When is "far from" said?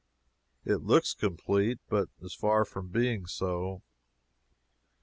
2.33-2.87